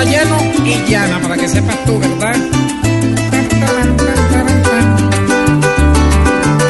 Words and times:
Roja 0.00 0.10
lleno 0.10 0.38
y 0.64 0.90
llana, 0.90 1.20
para 1.20 1.36
que 1.36 1.48
sepas 1.48 1.84
tú, 1.84 1.98
¿verdad? 1.98 2.34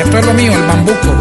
Esto 0.03 0.19
es 0.19 0.27
lo 0.27 0.35
mío, 0.35 0.53
el 0.53 0.67
bambuco. 0.67 1.15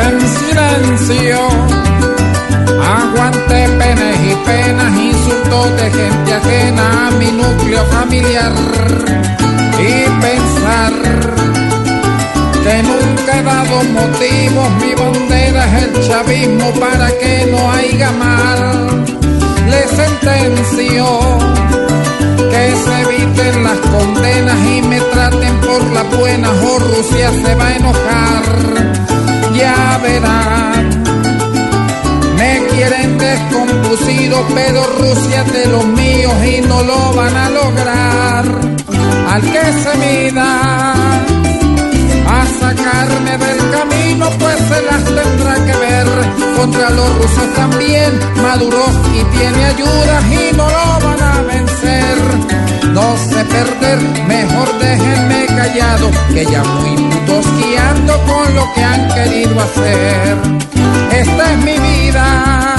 En 0.00 0.20
silencio, 0.20 1.38
aguante 2.82 3.68
penas 3.78 4.16
y 4.20 4.34
penas, 4.46 4.98
insultos 4.98 5.76
de 5.76 5.90
gente 5.90 6.34
ajena 6.34 7.06
a 7.06 7.10
mi 7.12 7.30
núcleo 7.30 7.84
familiar 7.86 8.52
pensar 10.22 10.92
que 12.64 12.82
nunca 12.90 13.38
he 13.38 13.42
dado 13.42 13.76
motivos, 14.00 14.68
mi 14.80 14.94
bandera 14.94 15.62
es 15.66 15.82
el 15.84 16.08
chavismo 16.08 16.70
para 16.78 17.08
que 17.18 17.48
no 17.50 17.72
haya 17.72 18.10
mal. 18.12 19.04
Le 19.70 19.82
sentencio 19.88 21.06
que 22.50 22.64
se 22.84 22.94
eviten 23.02 23.64
las 23.64 23.78
condenas 23.78 24.58
y 24.66 24.82
me 24.82 25.00
traten 25.00 25.54
por 25.60 25.82
la 25.90 26.02
buena 26.04 26.50
o 26.50 26.78
Rusia 26.78 27.30
se 27.42 27.54
va 27.54 27.66
a 27.66 27.76
enojar. 27.76 28.44
Ya 29.54 30.00
verán, 30.02 31.02
me 32.36 32.66
quieren 32.72 33.18
descompusido, 33.18 34.44
pero 34.54 34.86
Rusia 34.98 35.44
de 35.44 35.66
los 35.66 35.84
míos 35.84 36.34
y 36.44 36.60
no 36.60 36.82
lo 36.82 37.12
van 37.12 37.36
a 37.36 37.50
lograr. 37.50 38.71
Al 39.32 39.40
que 39.40 39.64
se 39.82 39.96
mida 39.96 40.92
a 40.92 42.46
sacarme 42.60 43.38
del 43.38 43.70
camino, 43.70 44.28
pues 44.38 44.56
se 44.58 44.82
las 44.82 45.04
tendrá 45.04 45.54
que 45.66 45.74
ver. 45.86 46.06
Contra 46.56 46.90
los 46.90 47.08
rusos 47.16 47.54
también 47.56 48.12
maduró 48.42 48.84
y 49.14 49.24
tiene 49.36 49.64
ayudas 49.64 50.24
y 50.26 50.54
no 50.54 50.66
lo 50.68 51.06
van 51.06 51.22
a 51.22 51.42
vencer. 51.42 52.16
No 52.92 53.16
sé 53.16 53.42
perder, 53.46 53.98
mejor 54.28 54.68
déjenme 54.78 55.46
callado, 55.46 56.10
que 56.34 56.44
ya 56.44 56.62
muy 56.62 56.96
putos 56.96 57.46
guiando 57.56 58.12
con 58.26 58.54
lo 58.54 58.74
que 58.74 58.84
han 58.84 59.08
querido 59.14 59.58
hacer. 59.62 60.36
Esta 61.10 61.52
es 61.52 61.58
mi 61.58 61.78
vida 61.78 62.72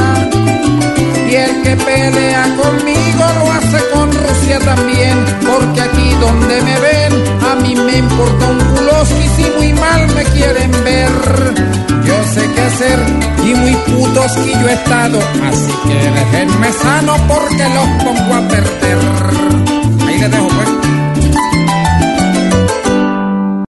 y 1.34 1.36
el 1.36 1.64
que 1.64 1.76
pelea 1.78 2.44
conmigo 2.62 3.24
lo 3.40 3.52
hace 3.54 3.80
con 3.92 4.12
Rusia 4.12 4.60
también, 4.60 5.18
porque 5.48 5.82
aquí 5.82 5.93
donde 6.34 6.62
me 6.62 6.80
ven, 6.80 7.14
a 7.52 7.56
mí 7.56 7.76
me 7.76 7.98
importa 7.98 8.46
un 8.48 8.60
culo 8.60 8.94
y 9.04 9.28
si 9.36 9.50
muy 9.58 9.74
mal 9.74 10.08
me 10.16 10.24
quieren 10.26 10.72
ver. 10.84 11.12
Yo 12.06 12.24
sé 12.34 12.50
qué 12.54 12.62
hacer 12.62 13.00
y 13.46 13.54
muy 13.54 13.74
putos 13.76 14.32
que 14.34 14.52
yo 14.52 14.68
he 14.68 14.74
estado, 14.74 15.20
así 15.20 15.72
que 15.88 16.12
déjenme 16.12 16.72
sano 16.74 17.16
porque 17.28 17.70
los 17.70 18.04
pongo 18.04 18.36
a 18.36 18.48
perder. 18.48 18.83